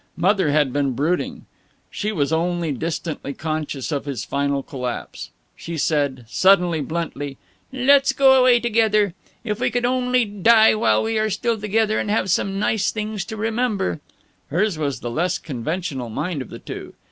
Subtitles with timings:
[0.17, 1.45] Mother had been brooding.
[1.91, 5.29] She was only distantly conscious of his final collapse.
[5.55, 7.37] She said, suddenly, bluntly:
[7.71, 9.13] "Let's go away together.
[9.43, 13.23] If we could only die while we are still together and have some nice things
[13.25, 13.99] to remember"
[14.49, 16.95] Hers was the less conventional mind of the two.